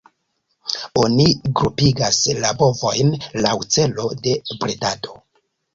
[1.01, 1.27] Oni
[1.59, 3.15] grupigas la bovojn
[3.47, 5.19] laŭ celo de bredado.